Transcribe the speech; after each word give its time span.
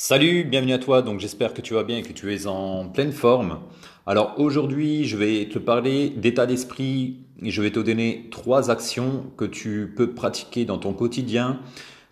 Salut, 0.00 0.44
bienvenue 0.44 0.74
à 0.74 0.78
toi. 0.78 1.02
Donc 1.02 1.18
j'espère 1.18 1.52
que 1.52 1.60
tu 1.60 1.74
vas 1.74 1.82
bien 1.82 1.98
et 1.98 2.02
que 2.02 2.12
tu 2.12 2.32
es 2.32 2.46
en 2.46 2.88
pleine 2.88 3.10
forme. 3.10 3.58
Alors 4.06 4.34
aujourd'hui, 4.38 5.06
je 5.06 5.16
vais 5.16 5.48
te 5.48 5.58
parler 5.58 6.10
d'état 6.10 6.46
d'esprit 6.46 7.16
et 7.42 7.50
je 7.50 7.60
vais 7.60 7.72
te 7.72 7.80
donner 7.80 8.28
trois 8.30 8.70
actions 8.70 9.24
que 9.36 9.44
tu 9.44 9.92
peux 9.96 10.14
pratiquer 10.14 10.64
dans 10.64 10.78
ton 10.78 10.92
quotidien 10.92 11.58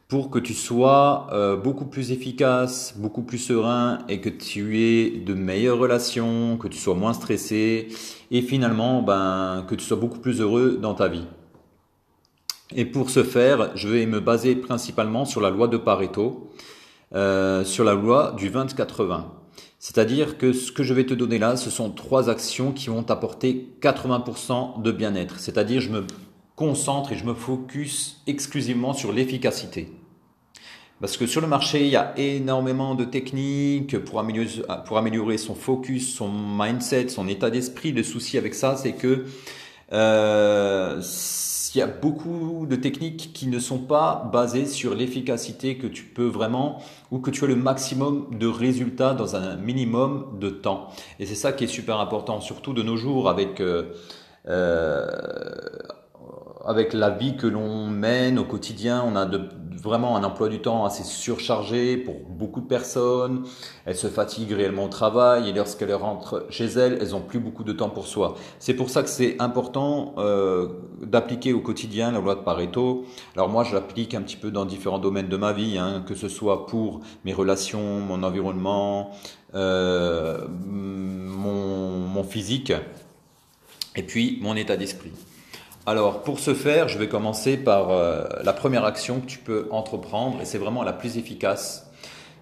pour 0.08 0.30
que 0.30 0.40
tu 0.40 0.52
sois 0.52 1.28
euh, 1.30 1.54
beaucoup 1.56 1.84
plus 1.84 2.10
efficace, 2.10 2.92
beaucoup 2.98 3.22
plus 3.22 3.38
serein 3.38 3.98
et 4.08 4.20
que 4.20 4.30
tu 4.30 4.80
aies 4.80 5.20
de 5.20 5.34
meilleures 5.34 5.78
relations, 5.78 6.56
que 6.56 6.66
tu 6.66 6.78
sois 6.78 6.96
moins 6.96 7.12
stressé 7.12 7.86
et 8.32 8.42
finalement 8.42 9.00
ben, 9.00 9.64
que 9.68 9.76
tu 9.76 9.84
sois 9.84 9.96
beaucoup 9.96 10.18
plus 10.18 10.40
heureux 10.40 10.76
dans 10.82 10.94
ta 10.94 11.06
vie. 11.06 11.26
Et 12.74 12.84
pour 12.84 13.10
ce 13.10 13.22
faire, 13.22 13.70
je 13.76 13.86
vais 13.86 14.06
me 14.06 14.18
baser 14.18 14.56
principalement 14.56 15.24
sur 15.24 15.40
la 15.40 15.50
loi 15.50 15.68
de 15.68 15.76
Pareto. 15.76 16.50
Euh, 17.14 17.62
sur 17.62 17.84
la 17.84 17.94
loi 17.94 18.34
du 18.36 18.50
20-80. 18.50 19.26
C'est-à-dire 19.78 20.38
que 20.38 20.52
ce 20.52 20.72
que 20.72 20.82
je 20.82 20.92
vais 20.92 21.06
te 21.06 21.14
donner 21.14 21.38
là, 21.38 21.56
ce 21.56 21.70
sont 21.70 21.90
trois 21.90 22.28
actions 22.28 22.72
qui 22.72 22.88
vont 22.88 23.04
t'apporter 23.04 23.68
80% 23.80 24.82
de 24.82 24.90
bien-être. 24.90 25.38
C'est-à-dire 25.38 25.80
je 25.80 25.90
me 25.90 26.04
concentre 26.56 27.12
et 27.12 27.16
je 27.16 27.24
me 27.24 27.34
focus 27.34 28.22
exclusivement 28.26 28.92
sur 28.92 29.12
l'efficacité. 29.12 29.88
Parce 31.00 31.16
que 31.16 31.26
sur 31.26 31.40
le 31.40 31.46
marché, 31.46 31.84
il 31.84 31.90
y 31.90 31.96
a 31.96 32.12
énormément 32.18 32.96
de 32.96 33.04
techniques 33.04 33.98
pour 33.98 34.18
améliorer, 34.18 34.62
pour 34.84 34.98
améliorer 34.98 35.38
son 35.38 35.54
focus, 35.54 36.12
son 36.12 36.28
mindset, 36.28 37.10
son 37.10 37.28
état 37.28 37.50
d'esprit. 37.50 37.92
Le 37.92 38.02
souci 38.02 38.36
avec 38.36 38.52
ça, 38.54 38.76
c'est 38.76 38.94
que 38.94 39.26
euh, 39.92 41.00
il 41.76 41.78
y 41.78 41.82
a 41.82 41.86
beaucoup 41.86 42.66
de 42.68 42.74
techniques 42.74 43.32
qui 43.34 43.48
ne 43.48 43.58
sont 43.58 43.78
pas 43.78 44.30
basées 44.32 44.64
sur 44.64 44.94
l'efficacité 44.94 45.76
que 45.76 45.86
tu 45.86 46.04
peux 46.04 46.26
vraiment 46.26 46.82
ou 47.10 47.18
que 47.18 47.30
tu 47.30 47.44
as 47.44 47.48
le 47.48 47.56
maximum 47.56 48.28
de 48.38 48.46
résultats 48.46 49.12
dans 49.12 49.36
un 49.36 49.56
minimum 49.56 50.38
de 50.40 50.48
temps. 50.48 50.88
Et 51.18 51.26
c'est 51.26 51.34
ça 51.34 51.52
qui 51.52 51.64
est 51.64 51.68
super 51.68 52.00
important, 52.00 52.40
surtout 52.40 52.72
de 52.72 52.82
nos 52.82 52.96
jours 52.96 53.28
avec 53.28 53.60
euh, 53.60 53.92
euh, 54.48 55.06
avec 56.64 56.94
la 56.94 57.10
vie 57.10 57.36
que 57.36 57.46
l'on 57.46 57.88
mène 57.88 58.38
au 58.38 58.44
quotidien, 58.44 59.04
on 59.06 59.14
a 59.14 59.26
de, 59.26 59.48
vraiment 59.82 60.16
un 60.16 60.24
emploi 60.24 60.48
du 60.48 60.60
temps 60.60 60.84
assez 60.84 61.04
surchargé 61.04 61.96
pour 61.96 62.14
beaucoup 62.28 62.60
de 62.60 62.66
personnes. 62.66 63.44
Elles 63.84 63.96
se 63.96 64.06
fatiguent 64.08 64.52
réellement 64.52 64.84
au 64.84 64.88
travail 64.88 65.48
et 65.48 65.52
lorsqu'elles 65.52 65.94
rentrent 65.94 66.46
chez 66.50 66.66
elles, 66.66 66.98
elles 67.00 67.14
ont 67.14 67.20
plus 67.20 67.38
beaucoup 67.38 67.64
de 67.64 67.72
temps 67.72 67.90
pour 67.90 68.06
soi. 68.06 68.36
C'est 68.58 68.74
pour 68.74 68.90
ça 68.90 69.02
que 69.02 69.08
c'est 69.08 69.40
important 69.40 70.14
euh, 70.18 70.68
d'appliquer 71.02 71.52
au 71.52 71.60
quotidien 71.60 72.12
la 72.12 72.20
loi 72.20 72.34
de 72.34 72.40
Pareto. 72.40 73.04
Alors 73.34 73.48
moi, 73.48 73.64
je 73.64 73.74
l'applique 73.74 74.14
un 74.14 74.22
petit 74.22 74.36
peu 74.36 74.50
dans 74.50 74.64
différents 74.64 74.98
domaines 74.98 75.28
de 75.28 75.36
ma 75.36 75.52
vie, 75.52 75.78
hein, 75.78 76.04
que 76.06 76.14
ce 76.14 76.28
soit 76.28 76.66
pour 76.66 77.00
mes 77.24 77.32
relations, 77.32 78.00
mon 78.00 78.22
environnement, 78.22 79.10
euh, 79.54 80.46
mon 80.48 82.24
physique 82.24 82.72
et 83.94 84.02
puis 84.02 84.38
mon 84.42 84.56
état 84.56 84.76
d'esprit. 84.76 85.12
Alors, 85.88 86.22
pour 86.22 86.40
ce 86.40 86.52
faire, 86.52 86.88
je 86.88 86.98
vais 86.98 87.08
commencer 87.08 87.56
par 87.56 87.90
euh, 87.90 88.24
la 88.42 88.52
première 88.52 88.84
action 88.84 89.20
que 89.20 89.26
tu 89.26 89.38
peux 89.38 89.68
entreprendre, 89.70 90.40
et 90.40 90.44
c'est 90.44 90.58
vraiment 90.58 90.82
la 90.82 90.92
plus 90.92 91.16
efficace, 91.16 91.88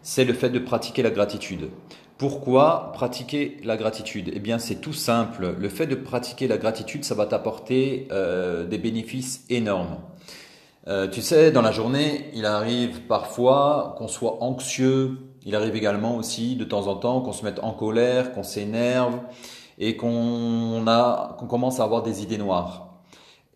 c'est 0.00 0.24
le 0.24 0.32
fait 0.32 0.48
de 0.48 0.58
pratiquer 0.58 1.02
la 1.02 1.10
gratitude. 1.10 1.68
Pourquoi 2.16 2.92
pratiquer 2.94 3.58
la 3.62 3.76
gratitude? 3.76 4.30
Eh 4.32 4.40
bien, 4.40 4.58
c'est 4.58 4.76
tout 4.76 4.94
simple. 4.94 5.56
Le 5.58 5.68
fait 5.68 5.86
de 5.86 5.94
pratiquer 5.94 6.48
la 6.48 6.56
gratitude, 6.56 7.04
ça 7.04 7.14
va 7.14 7.26
t'apporter 7.26 8.08
euh, 8.12 8.64
des 8.64 8.78
bénéfices 8.78 9.44
énormes. 9.50 9.98
Euh, 10.88 11.06
tu 11.06 11.20
sais, 11.20 11.50
dans 11.50 11.60
la 11.60 11.72
journée, 11.72 12.30
il 12.32 12.46
arrive 12.46 13.02
parfois 13.02 13.94
qu'on 13.98 14.08
soit 14.08 14.42
anxieux. 14.42 15.18
Il 15.44 15.54
arrive 15.54 15.76
également 15.76 16.16
aussi 16.16 16.56
de 16.56 16.64
temps 16.64 16.86
en 16.86 16.96
temps 16.96 17.20
qu'on 17.20 17.32
se 17.32 17.44
mette 17.44 17.58
en 17.62 17.72
colère, 17.72 18.32
qu'on 18.32 18.42
s'énerve 18.42 19.18
et 19.78 19.98
qu'on 19.98 20.82
commence 21.46 21.80
à 21.80 21.84
avoir 21.84 22.02
des 22.02 22.22
idées 22.22 22.38
noires. 22.38 22.83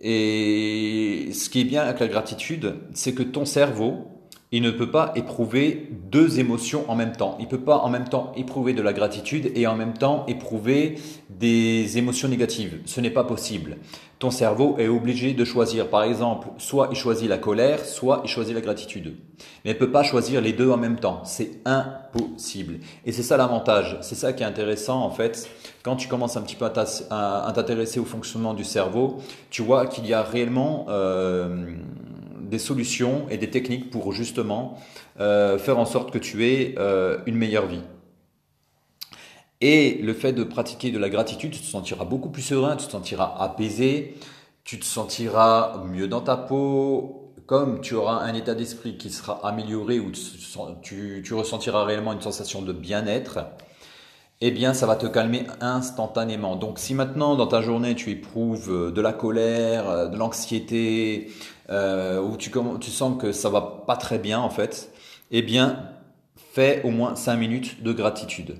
Et 0.00 1.30
ce 1.32 1.48
qui 1.48 1.60
est 1.60 1.64
bien 1.64 1.82
avec 1.82 2.00
la 2.00 2.08
gratitude, 2.08 2.76
c'est 2.94 3.14
que 3.14 3.22
ton 3.22 3.44
cerveau, 3.44 4.06
il 4.50 4.62
ne 4.62 4.70
peut 4.70 4.90
pas 4.90 5.12
éprouver 5.14 5.90
deux 6.10 6.40
émotions 6.40 6.84
en 6.88 6.94
même 6.94 7.12
temps. 7.12 7.36
Il 7.38 7.44
ne 7.44 7.50
peut 7.50 7.60
pas 7.60 7.78
en 7.78 7.90
même 7.90 8.08
temps 8.08 8.32
éprouver 8.36 8.72
de 8.72 8.80
la 8.80 8.92
gratitude 8.92 9.52
et 9.54 9.66
en 9.66 9.76
même 9.76 9.94
temps 9.94 10.24
éprouver 10.26 10.94
des 11.28 11.98
émotions 11.98 12.28
négatives. 12.28 12.80
Ce 12.86 13.00
n'est 13.00 13.10
pas 13.10 13.24
possible. 13.24 13.76
Ton 14.18 14.30
cerveau 14.30 14.76
est 14.78 14.88
obligé 14.88 15.32
de 15.32 15.44
choisir. 15.44 15.88
Par 15.88 16.02
exemple, 16.02 16.48
soit 16.58 16.88
il 16.90 16.96
choisit 16.96 17.28
la 17.28 17.38
colère, 17.38 17.84
soit 17.84 18.20
il 18.24 18.28
choisit 18.28 18.54
la 18.54 18.60
gratitude. 18.60 19.16
Mais 19.64 19.70
il 19.70 19.74
ne 19.74 19.78
peut 19.78 19.92
pas 19.92 20.02
choisir 20.02 20.40
les 20.40 20.52
deux 20.52 20.70
en 20.70 20.76
même 20.76 20.98
temps. 20.98 21.22
C'est 21.24 21.60
impossible. 21.64 22.80
Et 23.06 23.12
c'est 23.12 23.22
ça 23.22 23.36
l'avantage. 23.36 23.98
C'est 24.00 24.16
ça 24.16 24.32
qui 24.32 24.42
est 24.42 24.46
intéressant 24.46 25.02
en 25.02 25.10
fait. 25.10 25.48
Quand 25.84 25.94
tu 25.96 26.08
commences 26.08 26.36
un 26.36 26.42
petit 26.42 26.56
peu 26.56 26.64
à 26.64 27.52
t'intéresser 27.54 28.00
au 28.00 28.04
fonctionnement 28.04 28.54
du 28.54 28.64
cerveau, 28.64 29.18
tu 29.50 29.62
vois 29.62 29.86
qu'il 29.86 30.06
y 30.06 30.14
a 30.14 30.22
réellement... 30.22 30.86
Euh, 30.88 31.76
des 32.48 32.58
solutions 32.58 33.26
et 33.30 33.36
des 33.36 33.50
techniques 33.50 33.90
pour 33.90 34.12
justement 34.12 34.78
euh, 35.20 35.58
faire 35.58 35.78
en 35.78 35.84
sorte 35.84 36.10
que 36.10 36.18
tu 36.18 36.46
aies 36.46 36.74
euh, 36.78 37.18
une 37.26 37.36
meilleure 37.36 37.66
vie. 37.66 37.82
Et 39.60 39.98
le 40.02 40.14
fait 40.14 40.32
de 40.32 40.44
pratiquer 40.44 40.90
de 40.92 40.98
la 40.98 41.08
gratitude, 41.08 41.50
tu 41.50 41.60
te 41.60 41.66
sentiras 41.66 42.04
beaucoup 42.04 42.30
plus 42.30 42.42
serein, 42.42 42.76
tu 42.76 42.86
te 42.86 42.92
sentiras 42.92 43.34
apaisé, 43.40 44.14
tu 44.62 44.78
te 44.78 44.84
sentiras 44.84 45.82
mieux 45.84 46.06
dans 46.06 46.20
ta 46.20 46.36
peau, 46.36 47.32
comme 47.46 47.80
tu 47.80 47.94
auras 47.94 48.18
un 48.18 48.34
état 48.34 48.54
d'esprit 48.54 48.98
qui 48.98 49.10
sera 49.10 49.44
amélioré 49.46 49.98
ou 49.98 50.12
tu, 50.82 51.34
ressentiras 51.34 51.84
réellement 51.84 52.12
une 52.12 52.20
sensation 52.20 52.62
de 52.62 52.72
bien-être, 52.72 53.38
eh 54.40 54.50
bien, 54.52 54.74
ça 54.74 54.86
va 54.86 54.94
te 54.94 55.06
calmer 55.06 55.46
instantanément. 55.60 56.54
Donc, 56.54 56.78
si 56.78 56.94
maintenant 56.94 57.34
dans 57.34 57.46
ta 57.46 57.62
journée 57.62 57.96
tu 57.96 58.10
éprouves 58.10 58.70
euh, 58.70 58.90
de 58.92 59.00
la 59.00 59.12
colère, 59.12 59.88
euh, 59.88 60.06
de 60.08 60.16
l'anxiété, 60.16 61.32
euh, 61.70 62.20
ou 62.20 62.36
tu, 62.36 62.52
tu 62.80 62.90
sens 62.90 63.20
que 63.20 63.32
ça 63.32 63.48
va 63.48 63.82
pas 63.86 63.96
très 63.96 64.18
bien 64.18 64.38
en 64.38 64.50
fait, 64.50 64.92
eh 65.30 65.42
bien, 65.42 65.90
fais 66.52 66.82
au 66.84 66.90
moins 66.90 67.16
5 67.16 67.36
minutes 67.36 67.82
de 67.82 67.92
gratitude. 67.92 68.58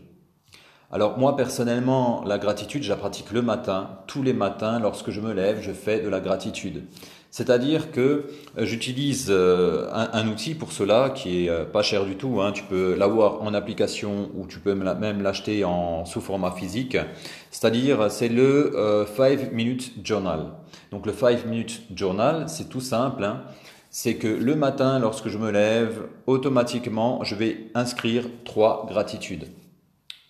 Alors 0.91 1.19
moi 1.19 1.37
personnellement, 1.37 2.25
la 2.25 2.39
gratitude, 2.39 2.83
je 2.83 2.89
la 2.89 2.97
pratique 2.97 3.31
le 3.31 3.43
matin. 3.43 3.99
Tous 4.07 4.23
les 4.23 4.33
matins, 4.33 4.79
lorsque 4.81 5.11
je 5.11 5.21
me 5.21 5.35
lève, 5.35 5.61
je 5.61 5.73
fais 5.73 6.01
de 6.01 6.09
la 6.09 6.19
gratitude. 6.19 6.85
C'est-à-dire 7.31 7.93
que 7.93 8.25
euh, 8.57 8.65
j'utilise 8.65 9.27
euh, 9.29 9.87
un, 9.93 10.27
outil 10.29 10.55
pour 10.55 10.73
cela 10.73 11.11
qui 11.11 11.45
est 11.45 11.51
euh, 11.51 11.67
pas 11.67 11.83
cher 11.83 12.07
du 12.07 12.17
tout. 12.17 12.41
Hein. 12.41 12.53
Tu 12.53 12.63
peux 12.63 12.95
l'avoir 12.95 13.43
en 13.43 13.53
application 13.53 14.31
ou 14.35 14.47
tu 14.47 14.61
peux 14.61 14.75
même 14.75 15.21
l'acheter 15.21 15.63
en 15.63 16.07
sous 16.07 16.23
format 16.23 16.53
physique. 16.53 16.97
C'est-à-dire 17.51 18.11
c'est 18.11 18.31
le 18.31 19.07
5 19.15 19.53
minute 19.53 19.93
journal. 20.03 20.53
Donc 20.91 21.05
le 21.05 21.13
5 21.13 21.45
minute 21.45 21.83
journal, 21.95 22.49
c'est 22.49 22.71
tout 22.71 22.81
simple. 22.81 23.25
Hein. 23.25 23.43
C'est 23.91 24.15
que 24.15 24.29
le 24.29 24.55
matin, 24.55 24.99
lorsque 24.99 25.29
je 25.29 25.37
me 25.37 25.51
lève, 25.51 26.07
automatiquement, 26.27 27.25
je 27.25 27.35
vais 27.35 27.71
inscrire 27.75 28.25
trois 28.47 28.87
gratitudes. 28.89 29.49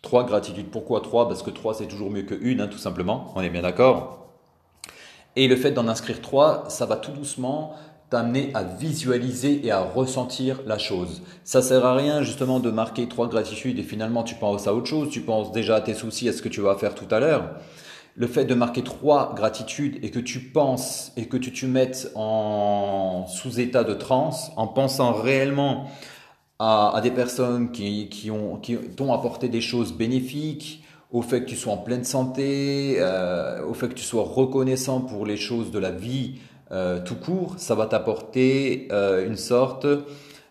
Trois 0.02 0.24
gratitudes. 0.24 0.70
Pourquoi 0.70 1.00
trois? 1.00 1.28
Parce 1.28 1.42
que 1.42 1.50
trois, 1.50 1.74
c'est 1.74 1.86
toujours 1.86 2.10
mieux 2.10 2.22
que 2.22 2.34
une, 2.40 2.60
hein, 2.60 2.68
tout 2.68 2.78
simplement. 2.78 3.32
On 3.34 3.40
est 3.40 3.50
bien 3.50 3.62
d'accord? 3.62 4.26
Et 5.36 5.48
le 5.48 5.56
fait 5.56 5.72
d'en 5.72 5.88
inscrire 5.88 6.20
trois, 6.20 6.64
ça 6.68 6.86
va 6.86 6.96
tout 6.96 7.12
doucement 7.12 7.74
t'amener 8.10 8.50
à 8.54 8.62
visualiser 8.62 9.66
et 9.66 9.70
à 9.70 9.82
ressentir 9.82 10.62
la 10.66 10.78
chose. 10.78 11.22
Ça 11.44 11.60
sert 11.60 11.84
à 11.84 11.94
rien 11.94 12.22
justement 12.22 12.58
de 12.58 12.70
marquer 12.70 13.06
trois 13.06 13.28
gratitudes 13.28 13.78
et 13.78 13.82
finalement 13.82 14.22
tu 14.22 14.34
penses 14.34 14.66
à 14.66 14.74
autre 14.74 14.86
chose, 14.86 15.10
tu 15.10 15.20
penses 15.20 15.52
déjà 15.52 15.76
à 15.76 15.80
tes 15.82 15.92
soucis, 15.92 16.28
à 16.28 16.32
ce 16.32 16.40
que 16.40 16.48
tu 16.48 16.62
vas 16.62 16.74
faire 16.76 16.94
tout 16.94 17.06
à 17.10 17.20
l'heure. 17.20 17.56
Le 18.16 18.26
fait 18.26 18.46
de 18.46 18.54
marquer 18.54 18.82
trois 18.82 19.34
gratitudes 19.34 20.02
et 20.02 20.10
que 20.10 20.18
tu 20.18 20.40
penses 20.40 21.12
et 21.16 21.26
que 21.26 21.36
tu 21.36 21.52
te 21.52 21.66
mettes 21.66 22.10
en 22.14 23.26
sous 23.28 23.60
état 23.60 23.84
de 23.84 23.94
transe, 23.94 24.50
en 24.56 24.66
pensant 24.66 25.12
réellement 25.12 25.90
à, 26.58 27.00
des 27.02 27.10
personnes 27.10 27.70
qui, 27.70 28.08
qui 28.08 28.30
ont 28.30 28.56
qui 28.56 28.76
t'ont 28.76 29.12
apporté 29.12 29.48
des 29.48 29.60
choses 29.60 29.92
bénéfiques, 29.92 30.82
au 31.10 31.22
fait 31.22 31.42
que 31.42 31.46
tu 31.46 31.56
sois 31.56 31.72
en 31.72 31.78
pleine 31.78 32.04
santé, 32.04 32.96
euh, 32.98 33.64
au 33.64 33.74
fait 33.74 33.88
que 33.88 33.94
tu 33.94 34.04
sois 34.04 34.24
reconnaissant 34.24 35.00
pour 35.00 35.24
les 35.24 35.36
choses 35.36 35.70
de 35.70 35.78
la 35.78 35.90
vie 35.90 36.34
euh, 36.70 37.00
tout 37.02 37.14
court, 37.14 37.54
ça 37.56 37.74
va 37.74 37.86
t'apporter 37.86 38.88
euh, 38.92 39.26
une 39.26 39.36
sorte 39.36 39.86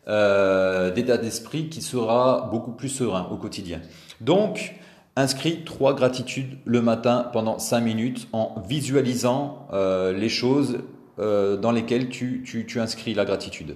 d'état 0.07 1.17
d'esprit 1.17 1.67
qui 1.67 1.81
sera 1.81 2.47
beaucoup 2.49 2.71
plus 2.71 2.87
serein 2.87 3.27
au 3.29 3.35
quotidien. 3.35 3.81
Donc, 4.21 4.75
inscris 5.17 5.65
trois 5.65 5.93
gratitudes 5.93 6.57
le 6.63 6.81
matin 6.81 7.29
pendant 7.33 7.59
cinq 7.59 7.81
minutes 7.81 8.29
en 8.31 8.55
visualisant 8.69 9.67
les 9.73 10.29
choses 10.29 10.77
dans 11.17 11.71
lesquelles 11.73 12.07
tu, 12.07 12.41
tu 12.45 12.79
inscris 12.79 13.13
la 13.13 13.25
gratitude. 13.25 13.75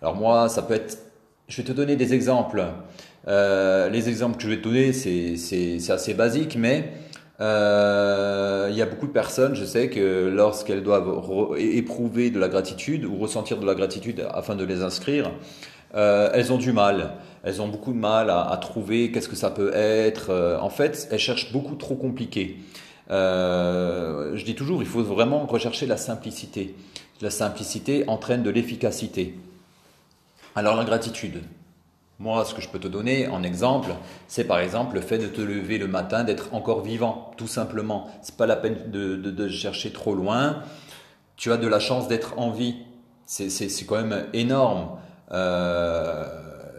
Alors 0.00 0.16
moi, 0.16 0.48
ça 0.48 0.62
peut 0.62 0.72
être, 0.72 0.96
je 1.48 1.56
vais 1.56 1.62
te 1.62 1.72
donner 1.72 1.96
des 1.96 2.14
exemples. 2.14 2.62
Euh, 3.26 3.88
les 3.88 4.08
exemples 4.08 4.36
que 4.36 4.44
je 4.44 4.48
vais 4.48 4.58
te 4.58 4.62
donner, 4.62 4.92
c'est 4.92 5.90
assez 5.90 6.14
basique, 6.14 6.56
mais 6.56 6.92
euh, 7.40 8.68
il 8.70 8.76
y 8.76 8.82
a 8.82 8.86
beaucoup 8.86 9.06
de 9.06 9.12
personnes, 9.12 9.54
je 9.54 9.64
sais 9.64 9.88
que 9.88 10.28
lorsqu'elles 10.28 10.82
doivent 10.82 11.56
éprouver 11.58 12.30
de 12.30 12.38
la 12.38 12.48
gratitude 12.48 13.04
ou 13.04 13.16
ressentir 13.16 13.58
de 13.58 13.66
la 13.66 13.74
gratitude 13.74 14.26
afin 14.32 14.54
de 14.54 14.64
les 14.64 14.82
inscrire, 14.82 15.30
euh, 15.94 16.30
elles 16.34 16.52
ont 16.52 16.58
du 16.58 16.72
mal. 16.72 17.14
elles 17.44 17.62
ont 17.62 17.68
beaucoup 17.68 17.92
de 17.92 17.98
mal 17.98 18.28
à, 18.28 18.58
trouver 18.60 19.10
qu'est-ce 19.10 19.28
que 19.28 19.36
ça 19.36 19.50
peut 19.50 19.72
être. 19.74 20.58
En 20.60 20.70
fait, 20.70 21.08
elles 21.10 21.18
cherchent 21.18 21.52
beaucoup 21.52 21.76
trop 21.76 21.94
compliqué. 21.94 22.58
Je 23.08 24.44
dis 24.44 24.54
toujours, 24.54 24.82
il 24.82 24.88
faut 24.88 25.02
vraiment 25.02 25.46
rechercher 25.46 25.86
la 25.86 25.96
simplicité. 25.96 26.74
La 27.22 27.30
simplicité 27.30 28.04
entraîne 28.06 28.42
de 28.42 28.50
l'efficacité. 28.50 29.34
Alors 30.58 30.74
la 30.74 30.82
gratitude. 30.82 31.44
Moi, 32.18 32.44
ce 32.44 32.52
que 32.52 32.60
je 32.60 32.68
peux 32.68 32.80
te 32.80 32.88
donner 32.88 33.28
en 33.28 33.44
exemple, 33.44 33.90
c'est 34.26 34.42
par 34.42 34.58
exemple 34.58 34.96
le 34.96 35.00
fait 35.00 35.18
de 35.18 35.28
te 35.28 35.40
lever 35.40 35.78
le 35.78 35.86
matin, 35.86 36.24
d'être 36.24 36.52
encore 36.52 36.82
vivant, 36.82 37.30
tout 37.36 37.46
simplement. 37.46 38.10
C'est 38.22 38.36
pas 38.36 38.46
la 38.46 38.56
peine 38.56 38.90
de, 38.90 39.48
chercher 39.48 39.92
trop 39.92 40.16
loin. 40.16 40.64
Tu 41.36 41.52
as 41.52 41.58
de 41.58 41.68
la 41.68 41.78
chance 41.78 42.08
d'être 42.08 42.36
en 42.38 42.50
vie. 42.50 42.74
C'est 43.24 43.86
quand 43.86 44.02
même 44.02 44.26
énorme. 44.32 44.98
Euh, 45.30 46.26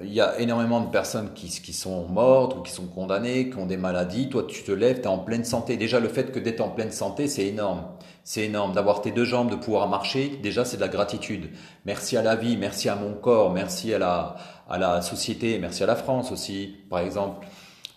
il 0.04 0.14
y 0.14 0.22
a 0.22 0.40
énormément 0.40 0.82
de 0.82 0.90
personnes 0.90 1.32
qui, 1.34 1.48
qui, 1.50 1.74
sont 1.74 2.08
mortes 2.08 2.56
ou 2.58 2.62
qui 2.62 2.72
sont 2.72 2.88
condamnées, 2.88 3.50
qui 3.50 3.58
ont 3.58 3.66
des 3.66 3.78
maladies. 3.78 4.30
Toi, 4.30 4.46
tu 4.48 4.64
te 4.64 4.72
lèves, 4.72 4.98
tu 4.98 5.04
es 5.04 5.08
en 5.08 5.20
pleine 5.20 5.44
santé. 5.44 5.78
Déjà, 5.78 6.00
le 6.00 6.10
fait 6.10 6.32
que 6.32 6.40
d'être 6.40 6.62
en 6.62 6.70
pleine 6.70 6.92
santé, 6.92 7.28
c'est 7.28 7.46
énorme. 7.46 7.84
C'est 8.24 8.46
énorme. 8.46 8.74
D'avoir 8.74 9.02
tes 9.02 9.12
deux 9.12 9.26
jambes, 9.26 9.50
de 9.50 9.56
pouvoir 9.56 9.88
marcher, 9.88 10.40
déjà, 10.42 10.66
c'est 10.66 10.78
de 10.78 10.82
la 10.82 10.88
gratitude. 10.88 11.50
Merci 11.86 12.18
à 12.18 12.22
la 12.22 12.36
vie, 12.36 12.58
merci 12.58 12.90
à 12.90 12.96
mon 12.96 13.14
corps, 13.14 13.52
merci 13.52 13.94
à 13.94 14.00
la, 14.00 14.36
à 14.70 14.78
la 14.78 15.02
société, 15.02 15.58
merci 15.60 15.84
à 15.84 15.88
la 15.88 15.96
France 15.96 16.32
aussi, 16.32 16.76
par 16.90 17.00
exemple, 17.00 17.46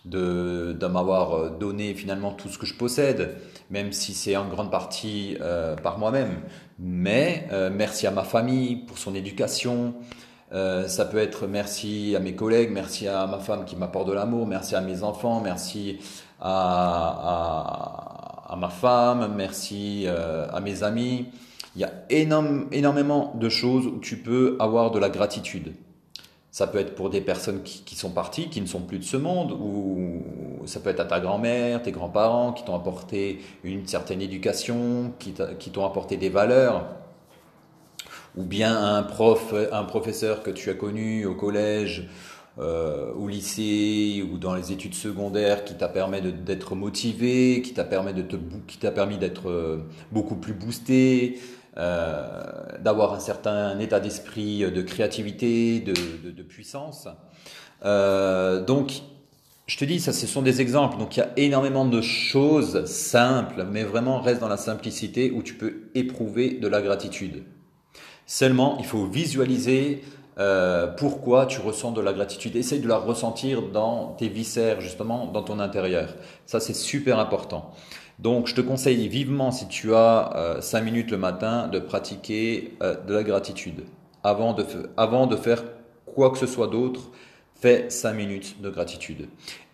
de, 0.05 0.87
m'avoir 0.87 1.51
donné 1.51 1.93
finalement 1.93 2.31
tout 2.31 2.49
ce 2.49 2.57
que 2.57 2.65
je 2.65 2.73
possède, 2.73 3.37
même 3.69 3.91
si 3.91 4.13
c'est 4.13 4.35
en 4.35 4.47
grande 4.47 4.71
partie 4.71 5.37
euh, 5.41 5.75
par 5.75 5.97
moi-même. 5.97 6.41
Mais 6.79 7.47
euh, 7.51 7.69
merci 7.71 8.07
à 8.07 8.11
ma 8.11 8.23
famille 8.23 8.75
pour 8.75 8.97
son 8.97 9.15
éducation. 9.15 9.93
Euh, 10.53 10.87
ça 10.87 11.05
peut 11.05 11.17
être 11.17 11.47
merci 11.47 12.15
à 12.15 12.19
mes 12.19 12.35
collègues, 12.35 12.69
merci 12.71 13.07
à 13.07 13.25
ma 13.25 13.39
femme 13.39 13.65
qui 13.65 13.75
m'apporte 13.75 14.07
de 14.07 14.13
l'amour, 14.13 14.45
merci 14.45 14.75
à 14.75 14.81
mes 14.81 15.01
enfants, 15.01 15.41
merci 15.41 15.97
à, 16.39 17.75
ma 18.55 18.69
femme, 18.69 19.33
merci 19.35 20.03
euh, 20.05 20.47
à 20.51 20.59
mes 20.59 20.83
amis. 20.83 21.25
Il 21.75 21.81
y 21.81 21.85
a 21.85 21.91
énormément 22.11 23.33
de 23.35 23.49
choses 23.49 23.87
où 23.87 23.97
tu 23.99 24.17
peux 24.17 24.55
avoir 24.59 24.91
de 24.91 24.99
la 24.99 25.09
gratitude. 25.09 25.73
Ça 26.51 26.67
peut 26.67 26.77
être 26.77 26.93
pour 26.93 27.09
des 27.09 27.21
personnes 27.21 27.63
qui, 27.63 27.95
sont 27.95 28.11
parties, 28.11 28.47
qui 28.47 28.61
ne 28.61 28.67
sont 28.67 28.81
plus 28.81 28.99
de 28.99 29.03
ce 29.03 29.17
monde, 29.17 29.53
ou 29.53 30.21
ça 30.67 30.79
peut 30.79 30.91
être 30.91 30.99
à 30.99 31.05
ta 31.05 31.19
grand-mère, 31.19 31.81
tes 31.81 31.91
grands-parents 31.91 32.53
qui 32.53 32.63
t'ont 32.63 32.75
apporté 32.75 33.39
une 33.63 33.87
certaine 33.87 34.21
éducation, 34.21 35.13
qui 35.17 35.33
t'ont 35.33 35.83
apporté 35.83 36.15
des 36.17 36.29
valeurs 36.29 36.85
ou 38.35 38.43
bien 38.43 38.95
un 38.95 39.03
prof, 39.03 39.53
un 39.71 39.83
professeur 39.83 40.43
que 40.43 40.51
tu 40.51 40.69
as 40.69 40.73
connu 40.73 41.25
au 41.25 41.35
collège, 41.35 42.09
euh, 42.59 43.11
au 43.13 43.27
lycée 43.27 44.23
ou 44.31 44.37
dans 44.37 44.55
les 44.55 44.71
études 44.71 44.93
secondaires 44.93 45.65
qui 45.65 45.73
t'a 45.75 45.87
permis 45.87 46.21
d'être 46.21 46.75
motivé, 46.75 47.61
qui 47.63 47.73
t'a 47.73 47.83
permis 47.83 48.13
de 48.13 48.21
te, 48.21 48.35
qui 48.67 48.77
t'a 48.77 48.91
permis 48.91 49.17
d'être 49.17 49.49
euh, 49.49 49.85
beaucoup 50.11 50.35
plus 50.35 50.53
boosté, 50.53 51.39
euh, 51.77 52.43
d'avoir 52.79 53.13
un 53.13 53.19
certain 53.19 53.79
état 53.79 53.99
d'esprit 53.99 54.59
de 54.59 54.81
créativité, 54.81 55.79
de, 55.79 55.93
de, 56.23 56.31
de 56.31 56.43
puissance. 56.43 57.07
Euh, 57.85 58.63
donc, 58.63 59.01
je 59.65 59.77
te 59.77 59.85
dis, 59.85 59.99
ça, 59.99 60.13
ce 60.13 60.27
sont 60.27 60.41
des 60.41 60.61
exemples. 60.61 60.97
Donc, 60.97 61.17
il 61.17 61.21
y 61.21 61.23
a 61.23 61.31
énormément 61.37 61.85
de 61.85 62.01
choses 62.01 62.85
simples, 62.85 63.65
mais 63.71 63.83
vraiment 63.83 64.21
reste 64.21 64.41
dans 64.41 64.47
la 64.47 64.57
simplicité 64.57 65.31
où 65.31 65.41
tu 65.41 65.55
peux 65.55 65.89
éprouver 65.95 66.51
de 66.51 66.67
la 66.67 66.81
gratitude. 66.81 67.43
Seulement, 68.25 68.77
il 68.79 68.85
faut 68.85 69.05
visualiser 69.05 70.03
euh, 70.39 70.87
pourquoi 70.87 71.45
tu 71.45 71.61
ressens 71.61 71.91
de 71.91 72.01
la 72.01 72.13
gratitude. 72.13 72.55
Essaye 72.55 72.79
de 72.79 72.87
la 72.87 72.97
ressentir 72.97 73.61
dans 73.61 74.15
tes 74.17 74.29
viscères, 74.29 74.81
justement, 74.81 75.27
dans 75.27 75.43
ton 75.43 75.59
intérieur. 75.59 76.15
Ça, 76.45 76.59
c'est 76.59 76.73
super 76.73 77.19
important. 77.19 77.71
Donc, 78.19 78.47
je 78.47 78.55
te 78.55 78.61
conseille 78.61 79.07
vivement, 79.07 79.51
si 79.51 79.67
tu 79.67 79.93
as 79.93 80.57
5 80.61 80.77
euh, 80.77 80.83
minutes 80.83 81.11
le 81.11 81.17
matin, 81.17 81.67
de 81.67 81.79
pratiquer 81.79 82.75
euh, 82.81 82.95
de 83.03 83.13
la 83.13 83.23
gratitude. 83.23 83.83
Avant 84.23 84.53
de, 84.53 84.65
avant 84.97 85.27
de 85.27 85.35
faire 85.35 85.63
quoi 86.05 86.31
que 86.31 86.37
ce 86.37 86.47
soit 86.47 86.67
d'autre, 86.67 87.11
fais 87.55 87.89
5 87.89 88.13
minutes 88.13 88.61
de 88.61 88.69
gratitude. 88.69 89.27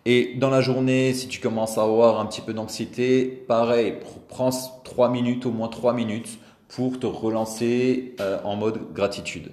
Et 0.06 0.34
dans 0.36 0.50
la 0.50 0.60
journée, 0.60 1.12
si 1.12 1.28
tu 1.28 1.40
commences 1.40 1.78
à 1.78 1.82
avoir 1.82 2.20
un 2.20 2.26
petit 2.26 2.40
peu 2.40 2.54
d'anxiété, 2.54 3.44
pareil, 3.46 3.96
prends 4.28 4.50
3 4.84 5.10
minutes, 5.10 5.46
au 5.46 5.52
moins 5.52 5.68
3 5.68 5.92
minutes 5.92 6.38
pour 6.74 7.00
te 7.00 7.06
relancer 7.06 8.14
euh, 8.20 8.38
en 8.44 8.56
mode 8.56 8.92
gratitude. 8.92 9.52